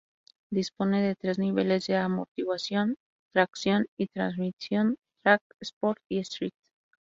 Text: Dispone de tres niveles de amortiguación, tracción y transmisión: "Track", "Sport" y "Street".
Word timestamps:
Dispone 0.49 0.99
de 1.03 1.13
tres 1.13 1.37
niveles 1.37 1.85
de 1.85 1.95
amortiguación, 1.95 2.97
tracción 3.33 3.85
y 3.97 4.07
transmisión: 4.07 4.97
"Track", 5.21 5.43
"Sport" 5.59 5.99
y 6.09 6.17
"Street". 6.17 6.53